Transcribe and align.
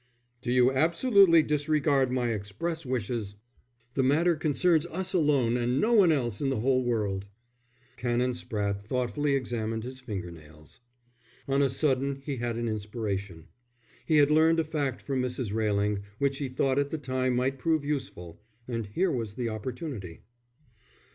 "Do 0.41 0.51
you 0.51 0.71
absolutely 0.71 1.43
disregard 1.43 2.11
my 2.11 2.31
express 2.31 2.87
wishes?" 2.87 3.35
"The 3.93 4.01
matter 4.01 4.35
concerns 4.35 4.87
us 4.87 5.13
alone, 5.13 5.55
and 5.57 5.79
no 5.79 5.93
one 5.93 6.11
else 6.11 6.41
in 6.41 6.49
the 6.49 6.61
whole 6.61 6.83
world." 6.83 7.25
Canon 7.97 8.31
Spratte 8.33 8.81
thoughtfully 8.81 9.35
examined 9.35 9.83
his 9.83 9.99
finger 9.99 10.31
nails. 10.31 10.79
On 11.47 11.61
a 11.61 11.69
sudden 11.69 12.23
he 12.25 12.37
had 12.37 12.57
an 12.57 12.67
inspiration. 12.67 13.49
He 14.03 14.17
had 14.17 14.31
learned 14.31 14.59
a 14.59 14.63
fact 14.63 15.03
from 15.03 15.21
Mrs. 15.21 15.53
Railing, 15.53 16.01
which 16.17 16.39
he 16.39 16.49
thought 16.49 16.79
at 16.79 16.89
the 16.89 16.97
time 16.97 17.35
might 17.35 17.59
prove 17.59 17.85
useful, 17.85 18.41
and 18.67 18.87
here 18.87 19.11
was 19.11 19.35
the 19.35 19.49
opportunity. 19.49 20.23